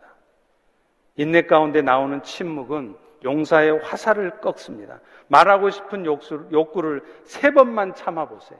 [1.20, 5.02] 인내 가운데 나오는 침묵은 용사의 화살을 꺾습니다.
[5.28, 8.58] 말하고 싶은 욕구를 세 번만 참아보세요.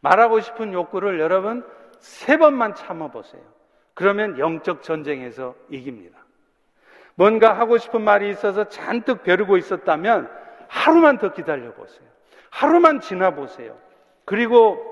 [0.00, 1.66] 말하고 싶은 욕구를 여러분
[2.00, 3.40] 세 번만 참아보세요.
[3.94, 6.18] 그러면 영적 전쟁에서 이깁니다.
[7.14, 10.30] 뭔가 하고 싶은 말이 있어서 잔뜩 벼르고 있었다면
[10.68, 12.06] 하루만 더 기다려 보세요.
[12.50, 13.78] 하루만 지나 보세요.
[14.26, 14.84] 그리고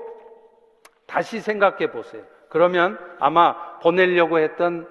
[1.05, 2.23] 다시 생각해 보세요.
[2.49, 4.87] 그러면 아마 보내려고 했던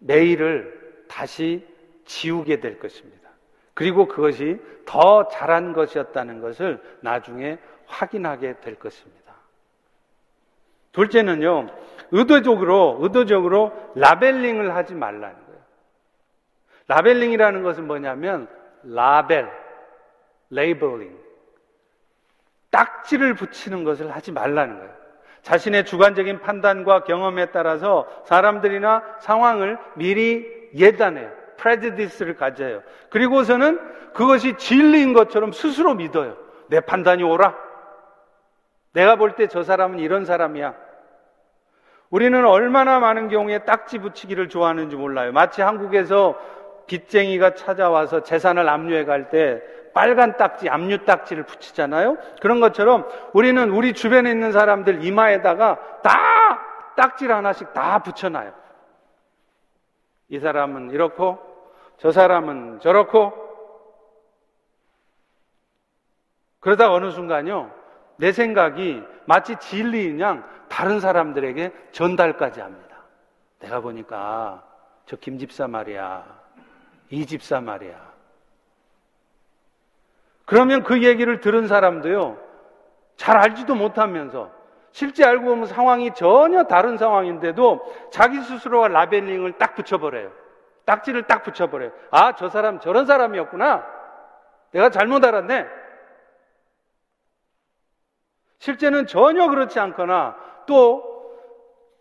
[0.00, 1.66] 메일을 다시
[2.04, 3.30] 지우게 될 것입니다.
[3.74, 9.34] 그리고 그것이 더 잘한 것이었다는 것을 나중에 확인하게 될 것입니다.
[10.92, 11.68] 둘째는요,
[12.10, 15.60] 의도적으로, 의도적으로 labeling을 하지 말라는 거예요.
[16.88, 18.48] labeling이라는 것은 뭐냐면,
[18.82, 19.50] 라벨,
[20.50, 21.26] labeling.
[22.70, 24.95] 딱지를 붙이는 것을 하지 말라는 거예요.
[25.46, 31.30] 자신의 주관적인 판단과 경험에 따라서 사람들이나 상황을 미리 예단해요.
[31.56, 32.82] 프레지디스를 가져요.
[33.10, 33.78] 그리고서는
[34.12, 36.36] 그것이 진리인 것처럼 스스로 믿어요.
[36.68, 37.54] 내 판단이 옳아.
[38.92, 40.74] 내가 볼 때 저 사람은 이런 사람이야.
[42.10, 45.30] 우리는 얼마나 많은 경우에 딱지 붙이기를 좋아하는지 몰라요.
[45.30, 46.36] 마치 한국에서
[46.88, 49.62] 빚쟁이가 찾아와서 재산을 압류해 갈 때
[49.96, 52.18] 빨간 딱지, 압류 딱지를 붙이잖아요.
[52.42, 56.12] 그런 것처럼 우리는 우리 주변에 있는 사람들 이마에다가 다
[56.96, 58.52] 딱지를 하나씩 다 붙여놔요.
[60.28, 61.38] 이 사람은 이렇고
[61.96, 63.32] 저 사람은 저렇고
[66.60, 67.70] 그러다 어느 순간요
[68.16, 72.98] 내 생각이 마치 진리인 양 다른 사람들에게 전달까지 합니다.
[73.60, 74.62] 내가 보니까
[75.06, 76.22] 저 김집사 말이야.
[77.08, 78.15] 이 집사 말이야.
[80.46, 82.38] 그러면 그 얘기를 들은 사람도요,
[83.16, 84.50] 잘 알지도 못하면서
[84.92, 90.30] 실제 알고 보면 상황이 전혀 다른 상황인데도 자기 스스로가 라벨링을 딱 붙여버려요.
[90.86, 91.90] 딱지를 딱 붙여버려요.
[92.12, 93.84] 아, 저 사람 저런 사람이었구나.
[94.70, 95.66] 내가 잘못 알았네.
[98.58, 101.04] 실제는 전혀 그렇지 않거나 또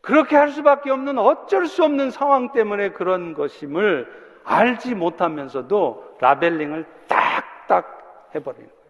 [0.01, 4.07] 그렇게 할 수밖에 없는 어쩔 수 없는 상황 때문에 그런 것임을
[4.43, 7.94] 알지 못하면서도 라벨링을 딱딱
[8.35, 8.85] 해버리는 거예요.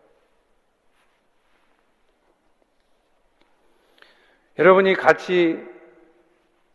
[4.60, 5.60] 여러분이 같이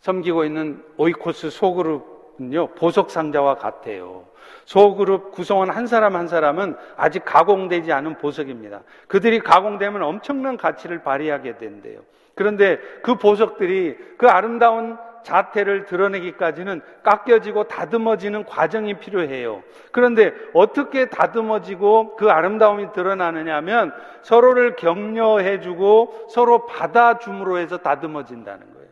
[0.00, 4.26] 섬기고 있는 오이코스 소그룹은요, 보석 상자와 같아요.
[4.64, 8.82] 소그룹 구성원 한 사람 한 사람은 아직 가공되지 않은 보석입니다.
[9.08, 12.00] 그들이 가공되면 엄청난 가치를 발휘하게 된대요.
[12.34, 19.62] 그런데 그 보석들이 그 아름다운 자태를 드러내기까지는 깎여지고 다듬어지는 과정이 필요해요.
[19.92, 28.88] 그런데 어떻게 다듬어지고 그 아름다움이 드러나느냐 하면 서로를 격려해주고 서로 받아줌으로 해서 다듬어진다는 거예요.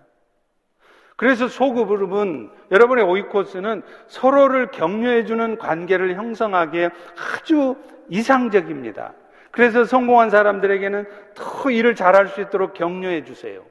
[1.16, 7.76] 그래서 소그룹은 여러분의 오이코스는 서로를 격려해주는 관계를 형성하기에 아주
[8.08, 9.14] 이상적입니다.
[9.50, 13.62] 그래서 성공한 사람들에게는 더 일을 잘할 수 있도록 격려해 주세요.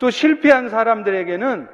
[0.00, 1.68] 또 실패한 사람들에게는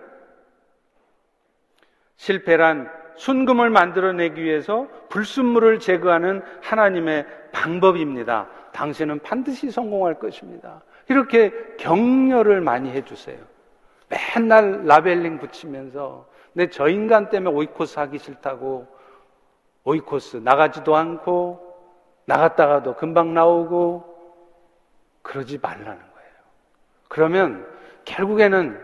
[2.17, 8.49] 실패란 순금을 만들어내기 위해서 불순물을 제거하는 하나님의 방법입니다.
[8.73, 10.83] 당신은 반드시 성공할 것입니다.
[11.09, 13.39] 이렇게 격려를 많이 해주세요.
[14.09, 18.89] 맨날 라벨링 붙이면서 내 저 인간 때문에 오이코스 하기 싫다고
[19.85, 21.63] 오이코스 나가지도 않고
[22.25, 24.17] 나갔다가도 금방 나오고
[25.23, 26.33] 그러지 말라는 거예요.
[27.09, 27.76] 그러면
[28.07, 28.81] 결국에는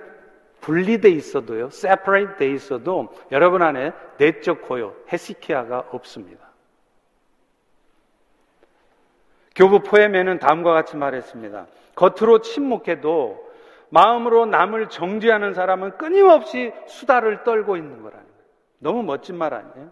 [0.61, 6.47] 분리돼 있어도요, separate 돼 있어도 여러분 안에 내적 고요, 헤시키아가 없습니다.
[9.55, 11.67] 교부 포에메는 다음과 같이 말했습니다.
[11.95, 13.51] 겉으로 침묵해도
[13.91, 18.43] 마음으로 남을 정죄하는 사람은 끊임없이 수다를 떨고 있는 거라는 거예요.
[18.79, 19.91] 너무 멋진 말 아니에요?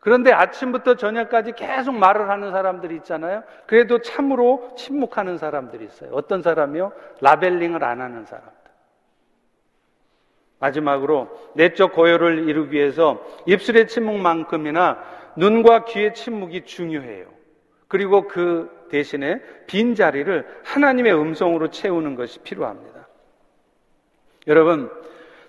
[0.00, 3.42] 그런데 아침부터 저녁까지 계속 말을 하는 사람들이 있잖아요.
[3.66, 6.10] 그래도 참으로 침묵하는 사람들이 있어요.
[6.12, 6.92] 어떤 사람이요?
[7.20, 8.57] 라벨링을 안 하는 사람들.
[10.60, 14.98] 마지막으로 내적 고요를 이루기 위해서 입술의 침묵만큼이나
[15.36, 17.26] 눈과 귀의 침묵이 중요해요.
[17.86, 23.06] 그리고 그 대신에 빈 자리를 하나님의 음성으로 채우는 것이 필요합니다.
[24.46, 24.90] 여러분,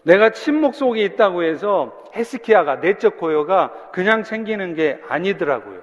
[0.03, 5.82] 내가 침묵 속에 있다고 해서 헤스키야가 내적 고요가 그냥 생기는 게 아니더라고요.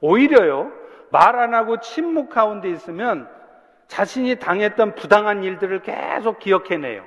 [0.00, 0.70] 오히려요,
[1.10, 3.28] 말 안 하고 침묵 가운데 있으면
[3.88, 7.04] 자신이 당했던 부당한 일들을 계속 기억해내요.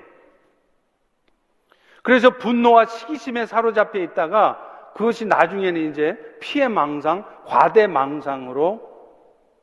[2.03, 8.87] 그래서 분노와 시기심에 사로잡혀 있다가 그것이 나중에는 이제 피해 망상, 과대 망상으로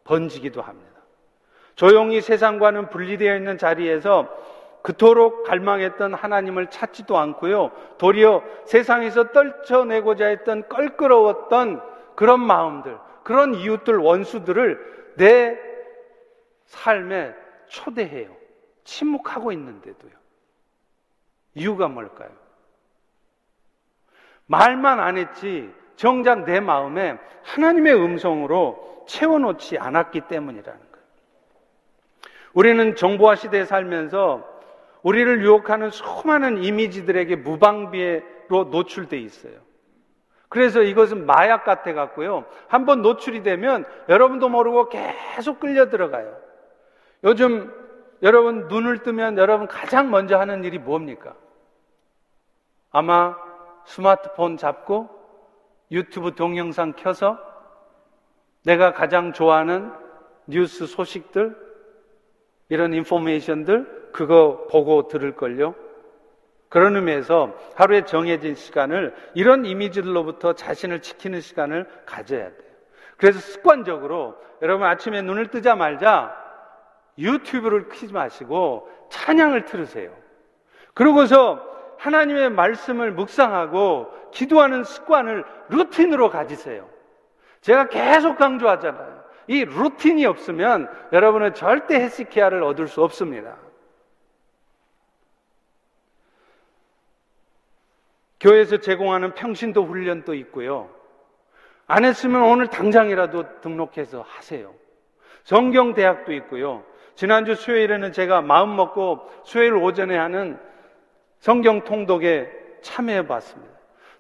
[0.05, 0.87] 번지기도 합니다.
[1.74, 4.28] 조용히 세상과는 분리되어 있는 자리에서
[4.82, 7.72] 그토록 갈망했던 하나님을 찾지도 않고요.
[7.99, 11.82] 도리어 세상에서 떨쳐내고자 했던 껄끄러웠던
[12.14, 15.59] 그런 마음들, 그런 이웃들, 원수들을 내
[16.66, 17.34] 삶에
[17.66, 18.28] 초대해요.
[18.84, 20.12] 침묵하고 있는데도요.
[21.57, 22.31] 이유가 뭘까요?
[24.47, 31.07] 말만 안 했지 정작 내 마음에 하나님의 음성으로 채워놓지 않았기 때문이라는 거예요.
[32.53, 34.47] 우리는 정보화 시대에 살면서
[35.03, 39.55] 우리를 유혹하는 수많은 이미지들에게 무방비로 노출돼 있어요.
[40.49, 42.45] 그래서 이것은 마약 같아 갖고요.
[42.69, 46.37] 한번 노출이 되면 여러분도 모르고 계속 끌려 들어가요.
[47.25, 47.73] 요즘
[48.23, 51.35] 여러분 눈을 뜨면 여러분 가장 먼저 하는 일이 뭡니까?
[52.97, 53.37] 아마
[53.85, 55.11] 스마트폰 잡고
[55.91, 57.39] 유튜브 동영상 켜서
[58.65, 59.93] 내가 가장 좋아하는
[60.47, 61.55] 뉴스 소식들,
[62.71, 65.75] 이런 인포메이션들, 그거 보고 들을걸요?
[66.71, 72.71] 그런 의미에서 하루에 정해진 시간을 이런 이미지들로부터 자신을 지키는 시간을 가져야 돼요.
[73.19, 76.35] 그래서 습관적으로 여러분 아침에 눈을 뜨자마자
[77.19, 80.17] 유튜브를 키지 마시고 찬양을 틀으세요.
[80.95, 86.89] 그러고서 하나님의 말씀을 묵상하고 기도하는 습관을 루틴으로 가지세요.
[87.61, 89.25] 제가 계속 강조하잖아요.
[89.49, 93.57] 이 루틴이 없으면 여러분은 절대 헤시키아를 얻을 수 없습니다.
[98.41, 100.91] 교회에서 제공하는 평신도 훈련도 있고요.
[101.87, 104.75] 안 했으면 오늘 당장이라도 등록해서 하세요.
[105.45, 106.85] 성경대학도 있고요.
[107.15, 110.59] 지난주 수요일에는 제가 마음 먹고 수요일 오전에 하는
[111.47, 112.51] 성경 통독에
[112.83, 113.73] 참여해 봤습니다.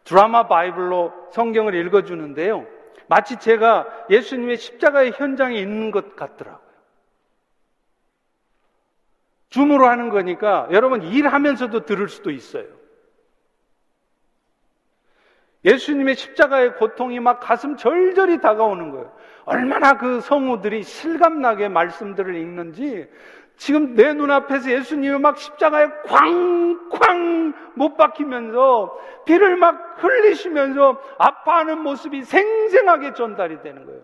[0.04, 2.64] 드라마 바이블로 성경을 읽어주는데요.
[3.08, 6.60] 마치 제가 예수님의 십자가의 현장에 있는 것 같더라고요.
[9.50, 12.68] 줌으로 하는 거니까 여러분 일하면서도 들을 수도 있어요.
[15.64, 19.12] 예수님의 십자가의 고통이 막 가슴 절절히 다가오는 거예요.
[19.46, 23.10] 얼마나 그 성우들이 실감나게 말씀들을 읽는지
[23.56, 33.14] 지금 내 눈앞에서 예수님이 막 십자가에 쾅쾅 못 박히면서 피를 막 흘리시면서 아파하는 모습이 생생하게
[33.14, 34.02] 전달이 되는 거예요.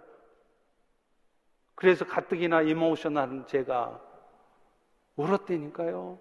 [1.74, 4.00] 그래서 가뜩이나 이모셔널한 제가
[5.16, 6.18] 울었다니까요.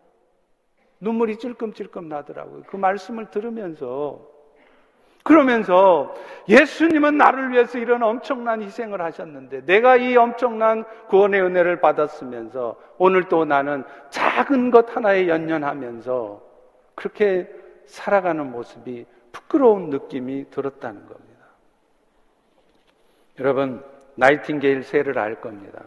[0.99, 2.63] 눈물이 찔끔찔끔 나더라고요.
[2.67, 4.27] 그 말씀을 들으면서
[5.23, 6.13] 그러면서
[6.49, 13.45] 예수님은 나를 위해서 이런 엄청난 희생을 하셨는데 내가 이 엄청난 구원의 은혜를 받았으면서 오늘 또
[13.45, 16.41] 나는 작은 것 하나에 연연하면서
[16.95, 17.49] 그렇게
[17.85, 21.45] 살아가는 모습이 부끄러운 느낌이 들었다는 겁니다.
[23.39, 23.83] 여러분,
[24.15, 25.83] 나이팅게일 새를 알 겁니다.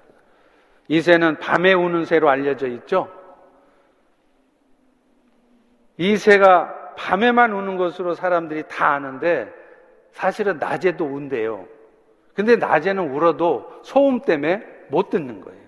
[0.89, 3.09] 이 새는 밤에 우는 새로 알려져 있죠?
[5.97, 9.53] 이 새가 밤에만 우는 것으로 사람들이 다 아는데
[10.13, 11.67] 사실은 낮에도 운대요.
[12.35, 15.61] 근데 낮에는 울어도 소음 때문에 못 듣는 거예요.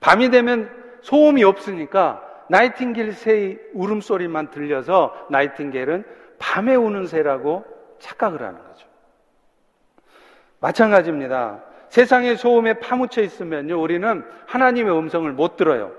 [0.00, 0.70] 밤이 되면
[1.02, 6.04] 소음이 없으니까 나이팅게일 새의 울음소리만 들려서 나이팅게일은
[6.38, 7.64] 밤에 우는 새라고
[7.98, 8.86] 착각을 하는 거죠.
[10.60, 11.62] 마찬가지입니다.
[11.88, 15.92] 세상의 소음에 파묻혀 있으면요, 우리는 하나님의 음성을 못 들어요.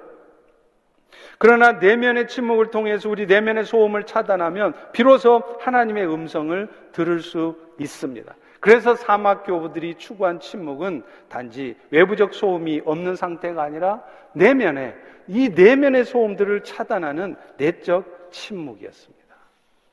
[1.38, 8.34] 그러나 내면의 침묵을 통해서 우리 내면의 소음을 차단하면 비로소 하나님의 음성을 들을 수 있습니다.
[8.60, 14.02] 그래서 사막 교부들이 추구한 침묵은 단지 외부적 소음이 없는 상태가 아니라
[14.34, 14.96] 내면의
[15.28, 19.36] 이 내면의 소음들을 차단하는 내적 침묵이었습니다.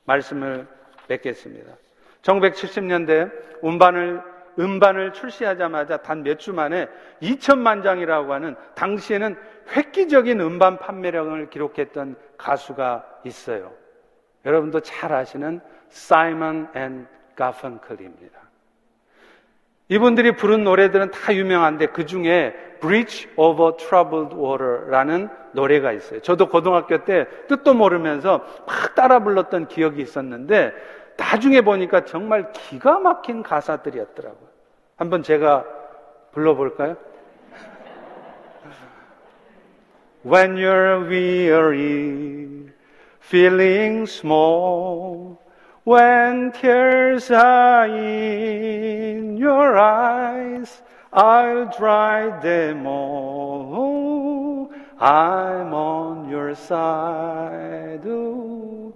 [0.05, 0.67] 말씀을
[1.07, 1.71] 맺겠습니다.
[2.23, 3.31] 1970년대
[3.63, 4.21] 음반을
[4.59, 6.87] 음반을 출시하자마자 단 몇 주 만에
[7.21, 9.35] 2천만 장이라고 하는 당시에는
[9.75, 13.71] 획기적인 음반 판매량을 기록했던 가수가 있어요.
[14.45, 18.39] 여러분도 잘 아시는 사이먼 앤 가펑클입니다.
[19.89, 26.19] 이분들이 부른 노래들은 다 유명한데 그 중에 Bridge Over Troubled Water라는 노래가 있어요.
[26.21, 30.73] 저도 고등학교 때 뜻도 모르면서 막 따라 불렀던 기억이 있었는데
[31.17, 34.47] 나중에 보니까 정말 기가 막힌 가사들이었더라고요.
[34.95, 35.65] 한번 제가
[36.31, 36.97] 불러볼까요?
[40.22, 42.72] When you're weary,
[43.20, 45.38] feeling small
[45.88, 50.82] when tears are in your eyes.
[51.10, 54.70] I'll dry them all.
[55.00, 58.04] I'm on your side.
[58.04, 58.92] Ooh.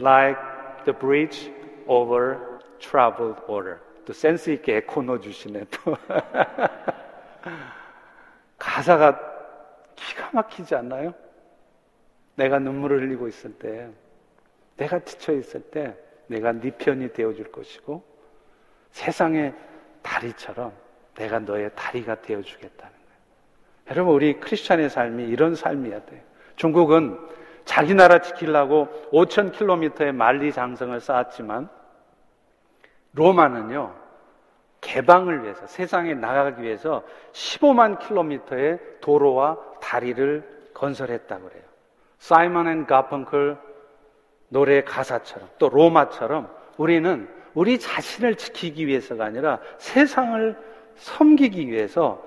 [0.00, 1.48] Like the bridge
[1.86, 3.78] over troubled water.
[4.04, 5.96] 또 센스 있게 에코 넣어주시네 또.
[8.57, 9.19] 가사가
[9.95, 11.13] 기가 막히지 않나요?
[12.35, 13.89] 내가 눈물을 흘리고 있을 때,
[14.77, 15.95] 내가 지쳐 있을 때,
[16.27, 18.03] 내가 네 편이 되어줄 것이고,
[18.91, 19.53] 세상의
[20.01, 20.73] 다리처럼
[21.15, 23.19] 내가 너의 다리가 되어주겠다는 거예요.
[23.91, 26.21] 여러분, 우리 크리스찬의 삶이 이런 삶이어야 돼요.
[26.55, 27.19] 중국은
[27.63, 31.69] 자기 나라 지키려고 5천 킬로미터의 만리 장성을 쌓았지만,
[33.13, 34.04] 로마는요,
[34.85, 41.63] 개방을 위해서, 세상에 나가기 위해서 15만 킬로미터의 도로와 다리를 건설했다고 그래요.
[42.19, 43.57] 사이먼 앤 가펑클
[44.49, 50.55] 노래 가사처럼 또 로마처럼 우리는 우리 자신을 지키기 위해서가 아니라 세상을
[50.97, 52.23] 섬기기 위해서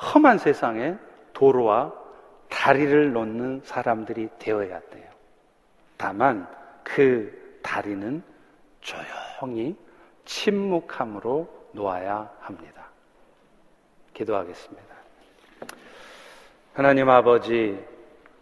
[0.00, 0.96] 험한 세상에
[1.34, 1.92] 도로와
[2.48, 5.04] 다리를 놓는 사람들이 되어야 돼요.
[5.98, 6.48] 다만
[6.82, 8.22] 그 다리는
[8.80, 9.76] 조용히
[10.24, 12.88] 침묵함으로 놓아야 합니다.
[14.14, 14.94] 기도하겠습니다.
[16.74, 17.78] 하나님 아버지,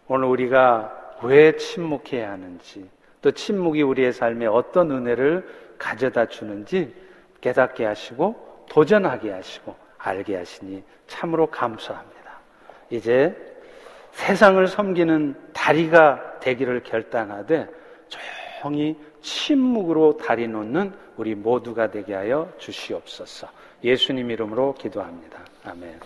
[0.07, 2.89] 오늘 우리가 왜 침묵해야 하는지,
[3.21, 6.93] 또 침묵이 우리의 삶에 어떤 은혜를 가져다 주는지
[7.41, 12.17] 깨닫게 하시고 도전하게 하시고 알게 하시니 참으로 감사합니다.
[12.89, 13.35] 이제
[14.11, 17.67] 세상을 섬기는 다리가 되기를 결단하되
[18.07, 18.97] 조용히
[19.27, 23.47] 침묵으로 다리 놓는 우리 모두가 되게 하여 주시옵소서.
[23.83, 25.39] 예수님 이름으로 기도합니다.
[25.65, 25.99] 아멘.